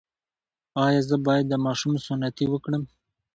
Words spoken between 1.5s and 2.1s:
ماشوم